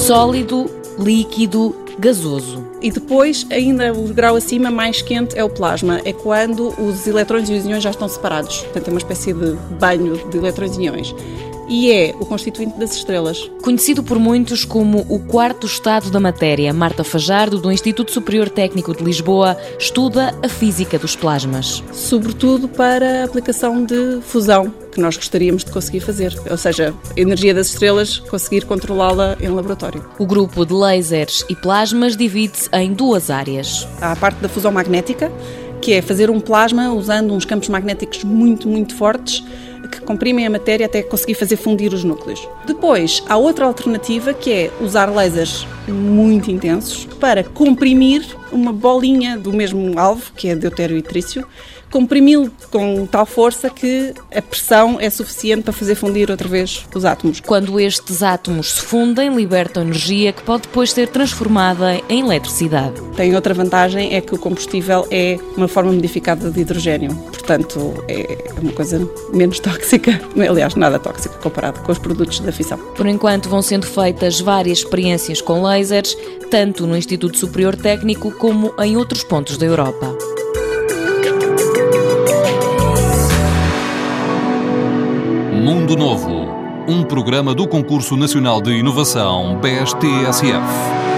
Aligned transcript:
sólido, 0.00 0.64
líquido, 0.98 1.76
gasoso. 1.98 2.64
E 2.80 2.90
depois, 2.90 3.46
ainda 3.50 3.92
o 3.92 4.08
grau 4.08 4.34
acima, 4.34 4.70
mais 4.70 5.02
quente, 5.02 5.38
é 5.38 5.44
o 5.44 5.50
plasma. 5.50 6.00
É 6.06 6.12
quando 6.12 6.68
os 6.82 7.06
eletrões 7.06 7.50
e 7.50 7.52
os 7.52 7.66
íons 7.66 7.82
já 7.82 7.90
estão 7.90 8.08
separados. 8.08 8.62
Portanto, 8.62 8.88
é 8.88 8.90
uma 8.90 8.98
espécie 8.98 9.34
de 9.34 9.52
banho 9.78 10.16
de 10.30 10.38
eletrões 10.38 10.76
e 10.78 10.84
íons 10.84 11.14
e 11.70 11.92
é 11.92 12.14
o 12.18 12.26
constituinte 12.26 12.76
das 12.76 12.96
estrelas. 12.96 13.48
Conhecido 13.62 14.02
por 14.02 14.18
muitos 14.18 14.64
como 14.64 15.06
o 15.08 15.20
quarto 15.20 15.66
estado 15.66 16.10
da 16.10 16.18
matéria, 16.18 16.74
Marta 16.74 17.04
Fajardo, 17.04 17.58
do 17.58 17.70
Instituto 17.70 18.10
Superior 18.10 18.50
Técnico 18.50 18.94
de 18.94 19.04
Lisboa, 19.04 19.56
estuda 19.78 20.36
a 20.42 20.48
física 20.48 20.98
dos 20.98 21.14
plasmas. 21.14 21.82
Sobretudo 21.92 22.68
para 22.68 23.20
a 23.20 23.24
aplicação 23.24 23.84
de 23.84 24.20
fusão, 24.22 24.74
que 24.90 25.00
nós 25.00 25.16
gostaríamos 25.16 25.64
de 25.64 25.70
conseguir 25.70 26.00
fazer, 26.00 26.36
ou 26.50 26.56
seja, 26.56 26.92
a 27.16 27.20
energia 27.20 27.54
das 27.54 27.68
estrelas, 27.68 28.18
conseguir 28.18 28.64
controlá-la 28.64 29.36
em 29.40 29.48
laboratório. 29.48 30.04
O 30.18 30.26
grupo 30.26 30.66
de 30.66 30.72
lasers 30.72 31.44
e 31.48 31.54
plasmas 31.54 32.16
divide-se 32.16 32.68
em 32.72 32.92
duas 32.92 33.30
áreas. 33.30 33.86
Há 34.00 34.10
a 34.10 34.16
parte 34.16 34.40
da 34.40 34.48
fusão 34.48 34.72
magnética, 34.72 35.30
que 35.80 35.92
é 35.92 36.02
fazer 36.02 36.30
um 36.30 36.40
plasma 36.40 36.92
usando 36.92 37.32
uns 37.32 37.44
campos 37.44 37.68
magnéticos 37.68 38.24
muito, 38.24 38.68
muito 38.68 38.96
fortes 38.96 39.44
que 39.90 40.00
comprimem 40.00 40.46
a 40.46 40.50
matéria 40.50 40.86
até 40.86 41.02
conseguir 41.02 41.34
fazer 41.34 41.56
fundir 41.56 41.92
os 41.92 42.04
núcleos. 42.04 42.48
Depois, 42.66 43.22
há 43.28 43.36
outra 43.36 43.66
alternativa 43.66 44.32
que 44.32 44.52
é 44.52 44.70
usar 44.80 45.06
lasers 45.06 45.66
muito 45.88 46.50
intensos 46.50 47.06
para 47.18 47.44
comprimir 47.44 48.24
uma 48.52 48.72
bolinha 48.72 49.38
do 49.38 49.52
mesmo 49.52 49.98
alvo, 49.98 50.32
que 50.36 50.48
é 50.48 50.54
deutério 50.54 50.96
e 50.96 51.02
trício, 51.02 51.46
comprimi-lo 51.90 52.50
com 52.70 53.06
tal 53.06 53.26
força 53.26 53.68
que 53.68 54.14
a 54.34 54.40
pressão 54.40 54.98
é 55.00 55.10
suficiente 55.10 55.64
para 55.64 55.72
fazer 55.72 55.94
fundir 55.94 56.30
outra 56.30 56.48
vez 56.48 56.86
os 56.94 57.04
átomos. 57.04 57.40
Quando 57.40 57.78
estes 57.80 58.22
átomos 58.22 58.74
se 58.74 58.80
fundem, 58.80 59.34
libertam 59.34 59.82
energia 59.82 60.32
que 60.32 60.42
pode 60.42 60.62
depois 60.62 60.92
ser 60.92 61.08
transformada 61.08 62.00
em 62.08 62.20
eletricidade. 62.20 63.00
Tem 63.16 63.34
outra 63.34 63.52
vantagem, 63.52 64.14
é 64.14 64.20
que 64.20 64.34
o 64.34 64.38
combustível 64.38 65.06
é 65.10 65.38
uma 65.56 65.66
forma 65.66 65.92
modificada 65.92 66.50
de 66.50 66.60
hidrogênio, 66.60 67.14
portanto 67.14 68.04
é 68.08 68.38
uma 68.60 68.72
coisa 68.72 69.08
menos 69.32 69.58
tóxica, 69.58 70.20
aliás, 70.48 70.74
nada 70.76 70.98
tóxica 70.98 71.34
comparado 71.38 71.80
com 71.80 71.90
os 71.90 71.98
produtos 71.98 72.38
da 72.40 72.52
fissão. 72.52 72.78
Por 72.78 73.06
enquanto 73.06 73.48
vão 73.48 73.62
sendo 73.62 73.86
feitas 73.86 74.40
várias 74.40 74.78
experiências 74.78 75.40
com 75.40 75.62
lasers, 75.62 76.16
tanto 76.50 76.86
no 76.86 76.96
Instituto 76.96 77.38
Superior 77.38 77.76
Técnico 77.76 78.30
como 78.40 78.72
em 78.82 78.96
outros 78.96 79.22
pontos 79.22 79.58
da 79.58 79.66
Europa. 79.66 80.16
Mundo 85.62 85.94
Novo, 85.94 86.48
um 86.88 87.04
programa 87.04 87.54
do 87.54 87.68
Concurso 87.68 88.16
Nacional 88.16 88.62
de 88.62 88.70
Inovação 88.72 89.60
BSTSF. 89.60 91.09